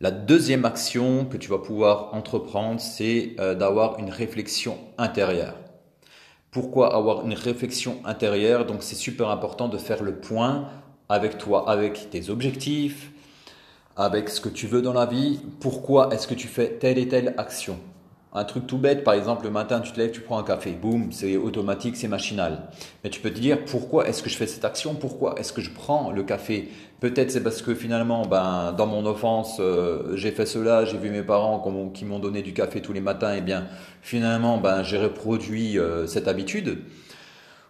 La 0.00 0.10
deuxième 0.10 0.64
action 0.64 1.24
que 1.24 1.36
tu 1.36 1.48
vas 1.48 1.58
pouvoir 1.58 2.14
entreprendre, 2.14 2.80
c'est 2.80 3.34
euh, 3.38 3.54
d'avoir 3.54 3.98
une 3.98 4.10
réflexion 4.10 4.78
intérieure. 4.96 5.56
Pourquoi 6.50 6.94
avoir 6.94 7.24
une 7.24 7.34
réflexion 7.34 8.00
intérieure? 8.04 8.66
Donc 8.66 8.82
c'est 8.82 8.96
super 8.96 9.28
important 9.28 9.68
de 9.68 9.78
faire 9.78 10.02
le 10.02 10.16
point 10.16 10.68
avec 11.08 11.38
toi, 11.38 11.70
avec 11.70 12.10
tes 12.10 12.30
objectifs, 12.30 13.12
avec 13.96 14.28
ce 14.28 14.40
que 14.40 14.48
tu 14.48 14.66
veux 14.66 14.82
dans 14.82 14.92
la 14.92 15.06
vie. 15.06 15.40
Pourquoi 15.60 16.12
est-ce 16.12 16.26
que 16.26 16.34
tu 16.34 16.48
fais 16.48 16.78
telle 16.78 16.98
et 16.98 17.08
telle 17.08 17.34
action? 17.38 17.78
Un 18.34 18.44
truc 18.44 18.66
tout 18.66 18.76
bête, 18.76 19.04
par 19.04 19.14
exemple, 19.14 19.44
le 19.44 19.50
matin, 19.50 19.80
tu 19.80 19.90
te 19.92 19.98
lèves, 19.98 20.10
tu 20.10 20.20
prends 20.20 20.38
un 20.38 20.42
café, 20.42 20.72
boum, 20.72 21.12
c'est 21.12 21.36
automatique, 21.36 21.96
c'est 21.96 22.08
machinal. 22.08 22.68
Mais 23.02 23.08
tu 23.08 23.20
peux 23.20 23.30
te 23.30 23.38
dire, 23.38 23.64
pourquoi 23.64 24.06
est-ce 24.06 24.22
que 24.22 24.28
je 24.28 24.36
fais 24.36 24.46
cette 24.46 24.66
action? 24.66 24.94
Pourquoi 24.94 25.38
est-ce 25.38 25.52
que 25.52 25.62
je 25.62 25.70
prends 25.70 26.10
le 26.10 26.22
café? 26.22 26.68
Peut-être 27.00 27.30
c'est 27.30 27.42
parce 27.42 27.62
que 27.62 27.74
finalement, 27.74 28.26
ben, 28.26 28.74
dans 28.76 28.86
mon 28.86 29.06
enfance, 29.06 29.56
euh, 29.60 30.14
j'ai 30.16 30.30
fait 30.30 30.44
cela, 30.44 30.84
j'ai 30.84 30.98
vu 30.98 31.10
mes 31.10 31.22
parents 31.22 31.62
qui 31.94 32.04
m'ont 32.04 32.18
donné 32.18 32.42
du 32.42 32.52
café 32.52 32.82
tous 32.82 32.92
les 32.92 33.00
matins, 33.00 33.34
et 33.34 33.40
bien 33.40 33.66
finalement, 34.02 34.58
ben, 34.58 34.82
j'ai 34.82 34.98
reproduit 34.98 35.78
euh, 35.78 36.06
cette 36.06 36.28
habitude. 36.28 36.78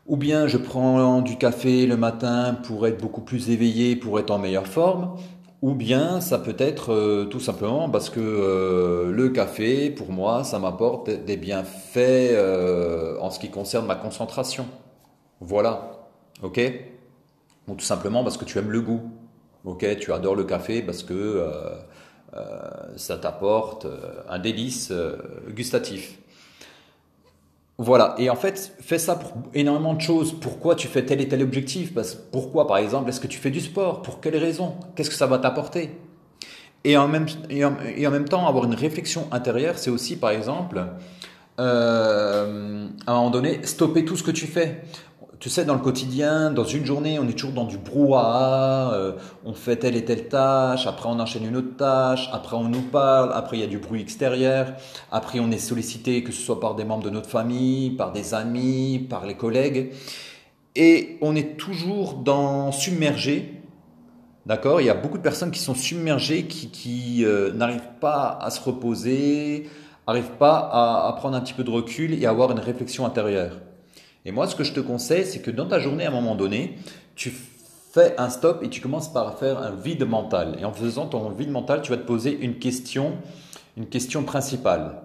Ou 0.07 0.17
bien 0.17 0.47
je 0.49 0.57
prends 0.57 1.21
du 1.21 1.37
café 1.37 1.87
le 1.87 1.99
matin 1.99 2.57
pour 2.65 2.87
être 2.87 2.99
beaucoup 2.99 3.21
plus 3.21 3.51
éveillé, 3.51 3.95
pour 3.95 4.19
être 4.19 4.31
en 4.31 4.39
meilleure 4.39 4.67
forme. 4.67 5.17
Ou 5.61 5.75
bien 5.75 6.21
ça 6.21 6.39
peut 6.39 6.55
être 6.59 6.93
euh, 6.93 7.25
tout 7.25 7.41
simplement 7.41 7.91
parce 7.91 8.11
que 8.11 8.21
euh, 8.21 9.11
le 9.11 9.31
café, 9.31 9.91
pour 9.91 10.13
moi, 10.13 10.45
ça 10.45 10.61
m'apporte 10.61 11.11
des 11.11 11.37
bienfaits 11.37 11.97
euh, 11.99 13.19
en 13.21 13.31
ce 13.31 13.41
qui 13.41 13.51
concerne 13.51 13.85
ma 13.85 13.97
concentration. 13.97 14.67
Voilà. 15.41 16.09
Ok? 16.43 16.61
Ou 17.67 17.75
tout 17.75 17.85
simplement 17.85 18.23
parce 18.23 18.37
que 18.37 18.45
tu 18.45 18.59
aimes 18.59 18.71
le 18.71 18.81
goût. 18.81 19.11
Ok? 19.65 19.85
Tu 19.99 20.13
adores 20.13 20.37
le 20.37 20.45
café 20.45 20.81
parce 20.81 21.03
que 21.03 21.45
ça 22.97 23.17
t'apporte 23.19 23.87
un 24.29 24.39
délice 24.39 24.93
gustatif. 25.49 26.19
Voilà, 27.81 28.17
et 28.19 28.29
en 28.29 28.35
fait, 28.35 28.75
fais 28.81 28.99
ça 28.99 29.15
pour 29.15 29.33
énormément 29.55 29.95
de 29.95 30.01
choses. 30.01 30.33
Pourquoi 30.33 30.75
tu 30.75 30.89
fais 30.89 31.05
tel 31.05 31.21
et 31.21 31.29
tel 31.29 31.43
objectif? 31.43 31.93
Pourquoi, 32.33 32.67
par 32.67 32.79
exemple, 32.79 33.09
est-ce 33.09 33.21
que 33.21 33.29
tu 33.29 33.39
fais 33.39 33.53
du 33.53 33.61
sport? 33.61 34.03
Pour 34.03 34.21
quelles 34.21 34.37
raisons 34.37 34.75
Qu'est-ce 34.97 35.11
que 35.11 35.17
ça 35.17 35.27
va 35.27 35.39
t'apporter? 35.39 35.97
Et 36.83 36.97
en, 36.97 37.07
même, 37.07 37.27
et, 37.51 37.65
en, 37.65 38.11
même 38.11 38.29
temps, 38.29 38.49
avoir 38.49 38.65
une 38.65 38.75
réflexion 38.75 39.29
intérieure, 39.31 39.79
c'est 39.79 39.91
aussi, 39.91 40.17
par 40.17 40.31
exemple, 40.31 40.87
euh, 41.61 42.89
à 43.07 43.13
un 43.13 43.15
moment 43.15 43.31
donné, 43.31 43.65
stopper 43.65 44.05
tout 44.05 44.17
ce 44.17 44.25
que 44.25 44.33
tu 44.33 44.47
fais 44.47 44.83
tu 45.41 45.51
sais, 45.51 45.65
dans 45.65 45.75
le 45.75 45.81
quotidien, 45.81 46.51
dans 46.51 46.65
une 46.65 46.85
journée, 46.85 47.19
on 47.21 47.29
est 47.29 47.33
toujours 47.33 47.53
dans 47.53 47.65
du 47.65 47.79
brouhaha, 47.79 48.93
euh, 48.93 49.13
on 49.45 49.53
fait 49.53 49.77
telle 49.77 49.95
et 49.95 50.05
telle 50.05 50.29
tâche, 50.29 50.89
après 50.89 51.09
on 51.09 51.21
enchaîne 51.21 51.45
une 51.45 51.57
autre 51.57 51.77
tâche, 51.77 52.29
après 52.33 52.57
on 52.57 52.65
nous 52.65 52.83
parle, 52.83 53.33
après 53.33 53.57
il 53.57 53.61
y 53.61 53.65
a 53.65 53.69
du 53.69 53.79
bruit 53.79 54.01
extérieur, 54.01 54.75
après 55.13 55.39
on 55.39 55.53
est 55.53 55.59
sollicité, 55.59 56.25
que 56.25 56.33
ce 56.33 56.43
soit 56.43 56.59
par 56.59 56.75
des 56.75 56.85
membres 56.85 57.05
de 57.05 57.11
notre 57.11 57.31
famille, 57.31 57.91
par 57.91 58.11
des 58.11 58.35
amis, 58.35 59.07
par 59.09 59.27
les 59.27 59.37
collègues, 59.37 59.93
et 60.75 61.19
on 61.23 61.37
est 61.37 61.57
toujours 61.57 62.15
dans 62.15 62.73
submergé. 62.73 63.63
D'accord? 64.45 64.81
Il 64.81 64.87
y 64.87 64.91
a 64.91 64.95
beaucoup 64.95 65.19
de 65.19 65.23
personnes 65.23 65.51
qui 65.51 65.61
sont 65.61 65.75
submergées, 65.75 66.47
qui, 66.47 67.25
euh, 67.25 67.53
n'arrivent 67.53 67.99
pas 68.01 68.39
à 68.41 68.51
se 68.51 68.61
reposer, 68.61 69.69
n'arrivent 70.09 70.37
pas 70.39 70.57
à, 70.73 71.07
à 71.09 71.13
prendre 71.13 71.37
un 71.37 71.41
petit 71.41 71.53
peu 71.53 71.65
de 71.65 71.71
recul 71.71 72.21
et 72.21 72.27
à 72.27 72.31
avoir 72.31 72.51
une 72.51 72.59
réflexion 72.59 73.07
intérieure. 73.07 73.53
Et 74.29 74.31
moi, 74.31 74.47
ce 74.47 74.55
que 74.55 74.63
je 74.63 74.75
te 74.75 74.81
conseille, 74.81 75.25
c'est 75.25 75.41
que 75.41 75.51
dans 75.51 75.67
ta 75.67 75.79
journée, 75.79 76.05
à 76.05 76.09
un 76.09 76.13
moment 76.13 76.35
donné, 76.35 76.77
tu 77.17 77.31
fais 77.31 78.15
un 78.19 78.29
stop 78.29 78.63
et 78.63 78.69
tu 78.69 78.83
commences 78.83 79.11
par 79.11 79.39
faire 79.39 79.57
un 79.57 79.71
vide 79.71 80.07
mental. 80.07 80.59
Et 80.61 80.67
en 80.67 80.73
faisant 80.75 81.07
ton 81.07 81.31
vide 81.31 81.51
mental, 81.51 81.81
tu 81.81 81.93
vas 81.93 81.97
te 81.97 82.07
poser 82.07 82.39
une 82.39 82.59
question, 82.59 83.15
une 83.79 83.87
question 83.87 84.25
principale. 84.25 85.01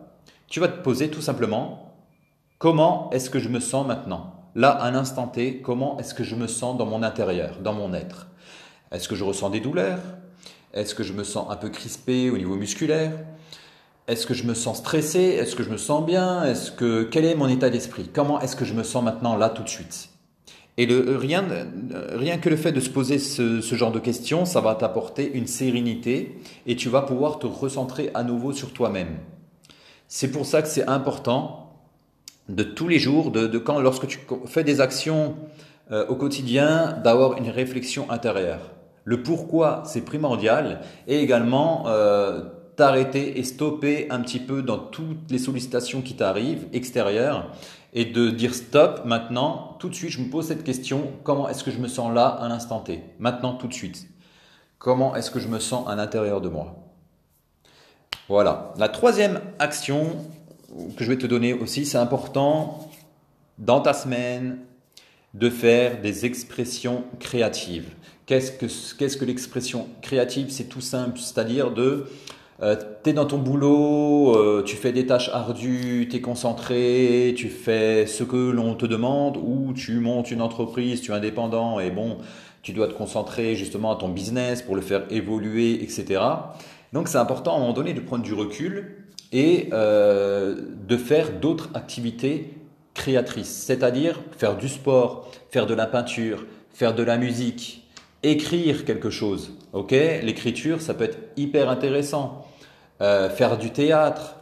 Tu 0.49 0.59
vas 0.59 0.67
te 0.67 0.81
poser 0.81 1.09
tout 1.09 1.21
simplement, 1.21 1.93
comment 2.57 3.09
est-ce 3.11 3.29
que 3.29 3.39
je 3.39 3.47
me 3.47 3.61
sens 3.61 3.87
maintenant? 3.87 4.33
Là, 4.55 4.71
à 4.71 4.89
un 4.89 4.93
instant 4.93 5.27
T, 5.27 5.61
comment 5.61 5.97
est-ce 5.99 6.13
que 6.13 6.25
je 6.25 6.35
me 6.35 6.47
sens 6.47 6.77
dans 6.77 6.85
mon 6.85 7.01
intérieur, 7.01 7.59
dans 7.61 7.73
mon 7.73 7.93
être? 7.93 8.27
Est-ce 8.91 9.07
que 9.07 9.15
je 9.15 9.23
ressens 9.23 9.51
des 9.51 9.61
douleurs? 9.61 9.99
Est-ce 10.73 10.95
que 10.95 11.03
je 11.03 11.13
me 11.13 11.23
sens 11.23 11.49
un 11.49 11.55
peu 11.55 11.69
crispé 11.69 12.29
au 12.29 12.37
niveau 12.37 12.57
musculaire? 12.57 13.13
Est-ce 14.07 14.27
que 14.27 14.33
je 14.33 14.43
me 14.43 14.53
sens 14.53 14.79
stressé? 14.79 15.19
Est-ce 15.19 15.55
que 15.55 15.63
je 15.63 15.69
me 15.69 15.77
sens 15.77 16.05
bien? 16.05 16.43
Est-ce 16.43 16.71
que 16.71 17.03
quel 17.03 17.23
est 17.25 17.35
mon 17.35 17.47
état 17.47 17.69
d'esprit? 17.69 18.09
Comment 18.13 18.41
est-ce 18.41 18.55
que 18.55 18.65
je 18.65 18.73
me 18.73 18.83
sens 18.83 19.03
maintenant 19.03 19.37
là 19.37 19.49
tout 19.49 19.63
de 19.63 19.69
suite? 19.69 20.09
Et 20.77 20.85
le, 20.85 21.15
rien, 21.15 21.45
rien 22.11 22.37
que 22.37 22.49
le 22.49 22.57
fait 22.57 22.71
de 22.71 22.79
se 22.79 22.89
poser 22.89 23.19
ce, 23.19 23.61
genre 23.61 23.91
de 23.91 23.99
questions, 23.99 24.43
ça 24.43 24.59
va 24.59 24.75
t'apporter 24.75 25.31
une 25.33 25.47
sérénité 25.47 26.37
et 26.65 26.75
tu 26.75 26.89
vas 26.89 27.03
pouvoir 27.03 27.39
te 27.39 27.45
recentrer 27.45 28.09
à 28.13 28.23
nouveau 28.23 28.53
sur 28.53 28.73
toi-même. 28.73 29.19
C'est 30.07 30.31
pour 30.31 30.45
ça 30.45 30.61
que 30.61 30.67
c'est 30.67 30.87
important 30.87 31.79
de 32.49 32.63
tous 32.63 32.87
les 32.87 32.99
jours, 32.99 33.31
de, 33.31 33.57
quand, 33.57 33.79
lorsque 33.79 34.07
tu 34.07 34.19
fais 34.47 34.63
des 34.63 34.81
actions 34.81 35.35
euh, 35.91 36.05
au 36.07 36.15
quotidien, 36.15 36.99
d'avoir 37.03 37.37
une 37.37 37.49
réflexion 37.49 38.09
intérieure. 38.09 38.71
Le 39.05 39.21
pourquoi, 39.21 39.83
c'est 39.85 40.01
primordial, 40.01 40.81
et 41.07 41.19
également 41.19 41.83
euh, 41.87 42.43
t'arrêter 42.75 43.39
et 43.39 43.43
stopper 43.43 44.07
un 44.09 44.21
petit 44.21 44.39
peu 44.39 44.61
dans 44.61 44.79
toutes 44.79 45.29
les 45.29 45.37
sollicitations 45.37 46.01
qui 46.01 46.15
t'arrivent 46.15 46.67
extérieures 46.73 47.51
et 47.93 48.05
de 48.05 48.29
dire 48.29 48.55
stop 48.55 49.01
maintenant, 49.05 49.77
tout 49.79 49.89
de 49.89 49.95
suite, 49.95 50.11
je 50.11 50.21
me 50.21 50.29
pose 50.29 50.47
cette 50.47 50.63
question, 50.63 51.11
comment 51.23 51.47
est-ce 51.47 51.63
que 51.63 51.71
je 51.71 51.77
me 51.77 51.87
sens 51.87 52.13
là 52.13 52.27
à 52.27 52.47
l'instant 52.47 52.79
T? 52.79 53.03
Maintenant, 53.19 53.53
tout 53.53 53.67
de 53.67 53.73
suite. 53.73 54.07
Comment 54.79 55.15
est-ce 55.15 55.31
que 55.31 55.39
je 55.39 55.47
me 55.47 55.59
sens 55.59 55.87
à 55.87 55.95
l'intérieur 55.95 56.41
de 56.41 56.49
moi? 56.49 56.75
Voilà. 58.27 58.73
La 58.77 58.89
troisième 58.89 59.41
action 59.59 60.17
que 60.97 61.03
je 61.03 61.09
vais 61.09 61.17
te 61.17 61.27
donner 61.27 61.53
aussi, 61.53 61.85
c'est 61.85 61.97
important 61.97 62.89
dans 63.59 63.81
ta 63.81 63.93
semaine 63.93 64.59
de 65.33 65.49
faire 65.49 66.01
des 66.01 66.25
expressions 66.25 67.03
créatives. 67.19 67.89
Qu'est-ce 68.25 68.51
que, 68.51 68.65
qu'est-ce 68.97 69.17
que 69.17 69.25
l'expression 69.25 69.87
créative? 70.01 70.49
C'est 70.49 70.65
tout 70.65 70.81
simple, 70.81 71.19
c'est-à-dire 71.19 71.71
de 71.71 72.07
euh, 72.63 72.75
tu 73.03 73.09
es 73.09 73.13
dans 73.13 73.25
ton 73.25 73.39
boulot, 73.39 74.37
euh, 74.37 74.63
tu 74.65 74.77
fais 74.77 74.93
des 74.93 75.05
tâches 75.05 75.29
ardues, 75.33 76.07
tu 76.09 76.15
es 76.15 76.21
concentré, 76.21 77.33
tu 77.35 77.49
fais 77.49 78.05
ce 78.05 78.23
que 78.23 78.51
l'on 78.51 78.75
te 78.75 78.85
demande, 78.85 79.37
ou 79.37 79.73
tu 79.73 79.99
montes 79.99 80.31
une 80.31 80.41
entreprise, 80.41 81.01
tu 81.01 81.11
es 81.11 81.13
indépendant 81.13 81.81
et 81.81 81.91
bon, 81.91 82.19
tu 82.61 82.71
dois 82.71 82.87
te 82.87 82.93
concentrer 82.93 83.55
justement 83.55 83.91
à 83.91 83.97
ton 83.97 84.07
business 84.07 84.61
pour 84.61 84.75
le 84.75 84.81
faire 84.81 85.03
évoluer, 85.09 85.83
etc. 85.83 86.21
Donc 86.93 87.09
c'est 87.09 87.17
important 87.17 87.53
à 87.53 87.57
un 87.57 87.59
moment 87.59 87.73
donné 87.73 87.93
de 87.93 87.99
prendre 87.99 88.23
du 88.23 88.33
recul 88.33 88.95
et 89.33 89.67
euh, 89.73 90.55
de 90.87 90.95
faire 90.95 91.33
d'autres 91.39 91.69
activités 91.73 92.53
créatrices, 92.93 93.63
c'est-à-dire 93.67 94.21
faire 94.37 94.55
du 94.55 94.69
sport, 94.69 95.29
faire 95.49 95.65
de 95.65 95.73
la 95.73 95.85
peinture, 95.85 96.45
faire 96.71 96.95
de 96.95 97.03
la 97.03 97.17
musique, 97.17 97.89
écrire 98.21 98.85
quelque 98.85 99.09
chose. 99.09 99.53
Ok, 99.73 99.91
l'écriture, 99.91 100.81
ça 100.81 100.93
peut 100.93 101.03
être 101.03 101.17
hyper 101.35 101.69
intéressant. 101.69 102.42
Euh, 103.03 103.29
faire 103.29 103.57
du 103.57 103.71
théâtre. 103.71 104.37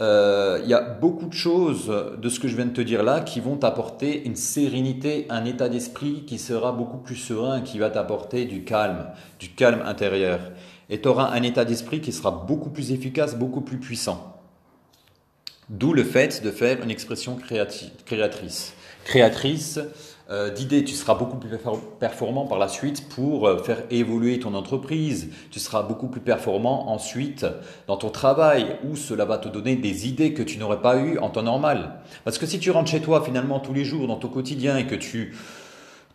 Euh, 0.00 0.58
il 0.64 0.68
y 0.68 0.74
a 0.74 0.80
beaucoup 0.80 1.26
de 1.26 1.34
choses 1.34 1.86
de 2.18 2.28
ce 2.28 2.40
que 2.40 2.48
je 2.48 2.56
viens 2.56 2.64
de 2.64 2.72
te 2.72 2.80
dire 2.80 3.04
là 3.04 3.20
qui 3.20 3.38
vont 3.38 3.56
t'apporter 3.56 4.24
une 4.24 4.34
sérénité, 4.34 5.26
un 5.30 5.44
état 5.44 5.68
d'esprit 5.68 6.24
qui 6.26 6.40
sera 6.40 6.72
beaucoup 6.72 6.96
plus 6.96 7.14
serein, 7.14 7.60
qui 7.60 7.78
va 7.78 7.90
t'apporter 7.90 8.44
du 8.44 8.64
calme, 8.64 9.06
du 9.38 9.50
calme 9.50 9.82
intérieur. 9.86 10.40
Et 10.90 11.00
tu 11.00 11.06
auras 11.06 11.30
un 11.30 11.44
état 11.44 11.64
d'esprit 11.64 12.00
qui 12.00 12.10
sera 12.10 12.32
beaucoup 12.32 12.70
plus 12.70 12.90
efficace, 12.90 13.36
beaucoup 13.36 13.60
plus 13.60 13.78
puissant. 13.78 14.36
D'où 15.68 15.92
le 15.92 16.02
fait 16.02 16.42
de 16.42 16.50
faire 16.50 16.82
une 16.82 16.90
expression 16.90 17.36
créatrice. 17.36 18.74
Créatrice, 19.04 19.78
euh, 19.78 19.84
d'idées, 20.54 20.82
tu 20.82 20.94
seras 20.94 21.14
beaucoup 21.14 21.36
plus 21.36 21.50
performant 22.00 22.46
par 22.46 22.58
la 22.58 22.68
suite 22.68 23.08
pour 23.10 23.46
euh, 23.46 23.58
faire 23.58 23.82
évoluer 23.90 24.38
ton 24.38 24.54
entreprise. 24.54 25.28
Tu 25.50 25.60
seras 25.60 25.82
beaucoup 25.82 26.08
plus 26.08 26.22
performant 26.22 26.90
ensuite 26.90 27.44
dans 27.86 27.98
ton 27.98 28.08
travail 28.08 28.78
où 28.84 28.96
cela 28.96 29.26
va 29.26 29.36
te 29.36 29.48
donner 29.48 29.76
des 29.76 30.08
idées 30.08 30.32
que 30.32 30.42
tu 30.42 30.58
n'aurais 30.58 30.80
pas 30.80 30.96
eues 30.96 31.18
en 31.18 31.28
temps 31.28 31.42
normal. 31.42 32.00
Parce 32.24 32.38
que 32.38 32.46
si 32.46 32.58
tu 32.58 32.70
rentres 32.70 32.90
chez 32.90 33.00
toi 33.00 33.22
finalement 33.22 33.60
tous 33.60 33.74
les 33.74 33.84
jours 33.84 34.06
dans 34.06 34.16
ton 34.16 34.28
quotidien 34.28 34.78
et 34.78 34.86
que 34.86 34.94
tu 34.94 35.34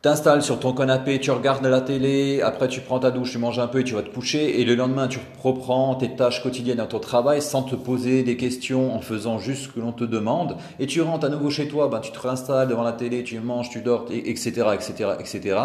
t'installes 0.01 0.43
sur 0.43 0.59
ton 0.59 0.73
canapé, 0.73 1.19
tu 1.19 1.31
regardes 1.31 1.65
la 1.65 1.81
télé, 1.81 2.41
après 2.41 2.67
tu 2.67 2.81
prends 2.81 2.99
ta 2.99 3.11
douche, 3.11 3.31
tu 3.31 3.37
manges 3.37 3.59
un 3.59 3.67
peu 3.67 3.79
et 3.79 3.83
tu 3.83 3.95
vas 3.95 4.03
te 4.03 4.09
coucher, 4.09 4.61
et 4.61 4.65
le 4.65 4.75
lendemain 4.75 5.07
tu 5.07 5.19
reprends 5.43 5.95
tes 5.95 6.15
tâches 6.15 6.43
quotidiennes 6.43 6.77
dans 6.77 6.85
ton 6.85 6.99
travail 6.99 7.41
sans 7.41 7.63
te 7.63 7.75
poser 7.75 8.23
des 8.23 8.37
questions, 8.37 8.95
en 8.95 9.01
faisant 9.01 9.39
juste 9.39 9.63
ce 9.63 9.69
que 9.69 9.79
l'on 9.79 9.91
te 9.91 10.03
demande, 10.03 10.57
et 10.79 10.87
tu 10.87 11.01
rentres 11.01 11.25
à 11.25 11.29
nouveau 11.29 11.49
chez 11.49 11.67
toi, 11.67 11.87
ben, 11.87 11.99
tu 11.99 12.11
te 12.11 12.19
réinstalles 12.19 12.67
devant 12.67 12.83
la 12.83 12.93
télé, 12.93 13.23
tu 13.23 13.39
manges, 13.39 13.69
tu 13.69 13.81
dors, 13.81 14.05
etc., 14.11 14.67
etc., 14.73 15.09
etc. 15.19 15.57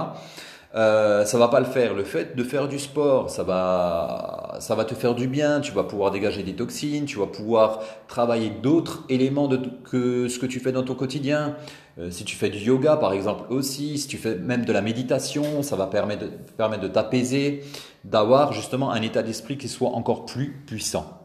Euh, 0.74 1.26
ça 1.26 1.38
va 1.38 1.48
pas 1.48 1.60
le 1.60 1.66
faire. 1.66 1.94
Le 1.94 2.04
fait 2.04 2.34
de 2.34 2.42
faire 2.44 2.68
du 2.68 2.78
sport, 2.78 3.28
ça 3.28 3.42
va, 3.42 4.56
ça 4.58 4.74
va 4.74 4.84
te 4.84 4.94
faire 4.94 5.14
du 5.14 5.26
bien. 5.26 5.60
Tu 5.60 5.72
vas 5.72 5.84
pouvoir 5.84 6.10
dégager 6.10 6.42
des 6.42 6.54
toxines. 6.54 7.04
Tu 7.04 7.18
vas 7.18 7.26
pouvoir 7.26 7.80
travailler 8.08 8.50
d'autres 8.50 9.04
éléments 9.08 9.48
de, 9.48 9.60
que 9.84 10.28
ce 10.28 10.38
que 10.38 10.46
tu 10.46 10.60
fais 10.60 10.72
dans 10.72 10.82
ton 10.82 10.94
quotidien. 10.94 11.56
Euh, 11.98 12.10
si 12.10 12.24
tu 12.24 12.36
fais 12.36 12.48
du 12.48 12.58
yoga, 12.58 12.96
par 12.96 13.12
exemple, 13.12 13.52
aussi, 13.52 13.98
si 13.98 14.08
tu 14.08 14.16
fais 14.16 14.36
même 14.36 14.64
de 14.64 14.72
la 14.72 14.80
méditation, 14.80 15.62
ça 15.62 15.76
va 15.76 15.86
permettre 15.86 16.24
de, 16.24 16.30
permettre 16.56 16.82
de 16.82 16.88
t'apaiser, 16.88 17.62
d'avoir 18.04 18.54
justement 18.54 18.92
un 18.92 19.02
état 19.02 19.22
d'esprit 19.22 19.58
qui 19.58 19.68
soit 19.68 19.90
encore 19.90 20.24
plus 20.24 20.62
puissant. 20.66 21.21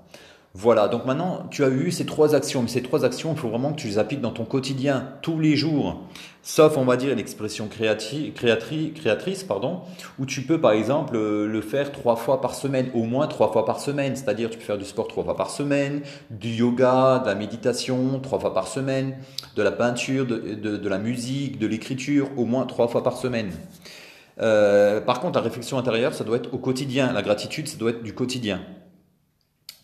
Voilà, 0.60 0.88
donc 0.88 1.06
maintenant 1.06 1.46
tu 1.52 1.64
as 1.64 1.70
eu 1.70 1.92
ces 1.92 2.08
trois 2.08 2.34
actions, 2.34 2.64
mais 2.64 2.68
ces 2.68 2.82
trois 2.82 3.06
actions, 3.06 3.32
il 3.32 3.38
faut 3.38 3.48
vraiment 3.48 3.74
que 3.74 3.80
tu 3.80 3.86
les 3.86 4.00
appliques 4.00 4.22
dans 4.22 4.32
ton 4.32 4.44
quotidien, 4.44 5.08
tous 5.22 5.40
les 5.40 5.56
jours, 5.56 6.02
sauf 6.42 6.78
on 6.78 6.84
va 6.84 6.98
dire 6.98 7.16
l'expression 7.16 7.68
créatrice, 7.68 8.34
créatrice, 8.34 9.44
pardon, 9.44 9.82
où 10.18 10.26
tu 10.26 10.42
peux 10.42 10.60
par 10.60 10.72
exemple 10.72 11.16
le 11.16 11.62
faire 11.62 11.92
trois 11.92 12.16
fois 12.16 12.42
par 12.42 12.56
semaine, 12.56 12.90
au 12.96 13.04
moins 13.04 13.28
trois 13.28 13.52
fois 13.52 13.66
par 13.66 13.80
semaine, 13.80 14.16
c'est-à-dire 14.16 14.50
tu 14.50 14.58
peux 14.58 14.64
faire 14.64 14.80
du 14.80 14.86
sport 14.86 15.08
trois 15.08 15.24
fois 15.24 15.36
par 15.36 15.52
semaine, 15.52 16.02
du 16.32 16.50
yoga, 16.50 17.20
de 17.20 17.28
la 17.28 17.36
méditation 17.36 18.20
trois 18.20 18.40
fois 18.40 18.56
par 18.56 18.68
semaine, 18.68 19.16
de 19.56 19.62
la 19.62 19.72
peinture, 19.72 20.26
de, 20.26 20.90
la 20.90 20.98
musique, 20.98 21.60
de 21.60 21.68
l'écriture, 21.68 22.32
au 22.36 22.46
moins 22.46 22.66
trois 22.66 22.88
fois 22.88 23.04
par 23.04 23.18
semaine. 23.18 23.52
Euh, 24.42 25.02
par 25.02 25.20
contre, 25.20 25.38
la 25.38 25.44
réflexion 25.44 25.78
intérieure, 25.78 26.16
ça 26.16 26.24
doit 26.24 26.38
être 26.38 26.52
au 26.52 26.58
quotidien. 26.58 27.14
La 27.14 27.22
gratitude, 27.22 27.68
ça 27.68 27.78
doit 27.78 27.92
être 27.92 28.02
du 28.02 28.14
quotidien. 28.16 28.60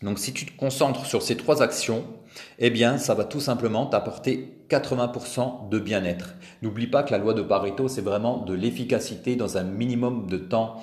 Donc 0.04 0.18
si 0.18 0.32
tu 0.34 0.44
te 0.44 0.56
concentres 0.56 1.06
sur 1.06 1.22
ces 1.22 1.36
trois 1.36 1.62
actions, 1.62 2.04
eh 2.58 2.70
bien 2.70 2.98
ça 2.98 3.14
va 3.14 3.24
tout 3.24 3.40
simplement 3.40 3.86
t'apporter 3.86 4.58
80% 4.68 5.70
de 5.70 5.78
bien-être. 5.78 6.34
N'oublie 6.62 6.86
pas 6.86 7.02
que 7.02 7.10
la 7.10 7.18
loi 7.18 7.32
de 7.32 7.42
Pareto, 7.42 7.88
c'est 7.88 8.02
vraiment 8.02 8.38
de 8.44 8.52
l'efficacité 8.52 9.34
dans 9.34 9.56
un 9.56 9.64
minimum 9.64 10.26
de 10.28 10.36
temps. 10.36 10.76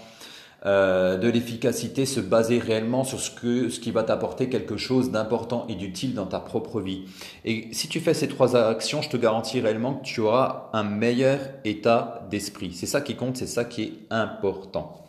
Euh, 0.64 1.18
de 1.18 1.28
l'efficacité, 1.28 2.06
se 2.06 2.20
baser 2.20 2.60
réellement 2.60 3.04
sur 3.04 3.20
ce, 3.20 3.32
que, 3.32 3.70
ce 3.70 3.80
qui 3.80 3.90
va 3.90 4.04
t'apporter 4.04 4.48
quelque 4.48 4.78
chose 4.78 5.10
d'important 5.10 5.66
et 5.70 5.74
d'utile 5.74 6.14
dans 6.14 6.28
ta 6.28 6.40
propre 6.40 6.82
vie. 6.82 7.06
Et 7.46 7.70
si 7.72 7.88
tu 7.88 8.00
fais 8.00 8.14
ces 8.14 8.28
trois 8.28 8.56
actions, 8.56 9.02
je 9.02 9.10
te 9.10 9.18
garantis 9.18 9.60
réellement 9.60 9.96
que 9.96 10.04
tu 10.04 10.22
auras 10.22 10.70
un 10.74 10.84
meilleur 10.84 11.40
état 11.66 12.28
d'esprit. 12.30 12.74
C'est 12.74 12.86
ça 12.86 13.02
qui 13.02 13.16
compte, 13.16 13.38
c'est 13.38 13.48
ça 13.48 13.66
qui 13.66 13.82
est 13.82 13.94
important. 14.12 15.01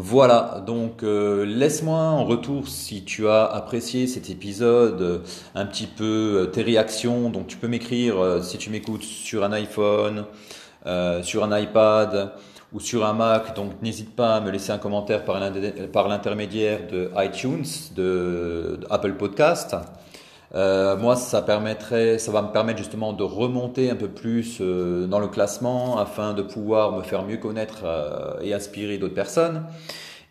Voilà, 0.00 0.62
donc 0.64 1.02
euh, 1.02 1.44
laisse-moi 1.44 1.98
en 1.98 2.24
retour 2.24 2.68
si 2.68 3.02
tu 3.02 3.26
as 3.26 3.44
apprécié 3.44 4.06
cet 4.06 4.30
épisode, 4.30 5.02
euh, 5.02 5.18
un 5.56 5.66
petit 5.66 5.88
peu 5.88 6.44
euh, 6.44 6.46
tes 6.46 6.62
réactions. 6.62 7.30
Donc 7.30 7.48
tu 7.48 7.56
peux 7.56 7.66
m'écrire 7.66 8.38
si 8.40 8.58
tu 8.58 8.70
m'écoutes 8.70 9.02
sur 9.02 9.42
un 9.42 9.50
iPhone, 9.50 10.24
sur 11.22 11.42
un 11.42 11.58
iPad 11.58 12.30
ou 12.72 12.78
sur 12.78 13.04
un 13.04 13.12
Mac. 13.12 13.56
Donc 13.56 13.82
n'hésite 13.82 14.14
pas 14.14 14.36
à 14.36 14.40
me 14.40 14.52
laisser 14.52 14.70
un 14.70 14.78
commentaire 14.78 15.24
par 15.24 16.08
l'intermédiaire 16.08 16.86
de 16.86 17.10
iTunes, 17.16 17.66
de, 17.96 18.78
Apple 18.90 19.14
Podcast. 19.14 19.74
Moi, 20.54 21.16
ça 21.16 21.42
permettrait, 21.42 22.18
ça 22.18 22.32
va 22.32 22.42
me 22.42 22.52
permettre 22.52 22.78
justement 22.78 23.12
de 23.12 23.22
remonter 23.22 23.90
un 23.90 23.96
peu 23.96 24.08
plus 24.08 24.60
dans 24.60 25.18
le 25.18 25.28
classement 25.28 25.98
afin 25.98 26.32
de 26.32 26.42
pouvoir 26.42 26.92
me 26.92 27.02
faire 27.02 27.24
mieux 27.24 27.36
connaître 27.36 27.84
et 28.42 28.54
inspirer 28.54 28.98
d'autres 28.98 29.14
personnes. 29.14 29.64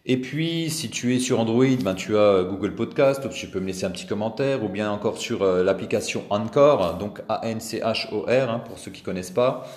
Et 0.09 0.15
puis, 0.15 0.69
si 0.69 0.89
tu 0.89 1.13
es 1.13 1.19
sur 1.19 1.37
Android, 1.37 1.65
ben, 1.83 1.93
tu 1.93 2.17
as 2.17 2.43
Google 2.43 2.75
Podcast, 2.75 3.25
où 3.25 3.27
tu 3.27 3.47
peux 3.47 3.59
me 3.59 3.67
laisser 3.67 3.83
un 3.85 3.89
petit 3.89 4.07
commentaire, 4.07 4.63
ou 4.63 4.69
bien 4.69 4.89
encore 4.89 5.17
sur 5.17 5.41
euh, 5.41 5.65
l'application 5.65 6.23
Anchor, 6.29 6.97
donc 6.97 7.21
A-N-C-H-O-R, 7.27 8.49
hein, 8.49 8.61
pour 8.65 8.79
ceux 8.79 8.89
qui 8.89 9.01
connaissent 9.01 9.31
pas. 9.31 9.67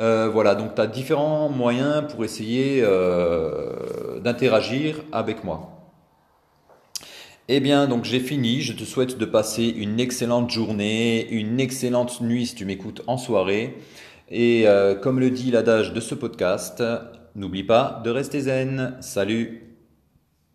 Euh, 0.00 0.28
voilà, 0.28 0.56
donc 0.56 0.74
tu 0.74 0.80
as 0.80 0.88
différents 0.88 1.48
moyens 1.48 2.02
pour 2.12 2.24
essayer 2.24 2.80
euh, 2.82 4.18
d'interagir 4.18 4.96
avec 5.12 5.44
moi. 5.44 5.81
Eh 7.54 7.60
bien, 7.60 7.86
donc 7.86 8.06
j'ai 8.06 8.18
fini. 8.18 8.62
Je 8.62 8.72
te 8.72 8.82
souhaite 8.82 9.18
de 9.18 9.26
passer 9.26 9.64
une 9.64 10.00
excellente 10.00 10.50
journée, 10.50 11.28
une 11.30 11.60
excellente 11.60 12.22
nuit 12.22 12.46
si 12.46 12.54
tu 12.54 12.64
m'écoutes 12.64 13.02
en 13.06 13.18
soirée. 13.18 13.76
Et 14.30 14.64
comme 15.02 15.20
le 15.20 15.28
dit 15.28 15.50
l'adage 15.50 15.92
de 15.92 16.00
ce 16.00 16.14
podcast, 16.14 16.82
N'oublie 17.34 17.64
pas 17.64 18.00
de 18.04 18.10
rester 18.10 18.40
zen. 18.40 18.96
Salut 19.00 19.71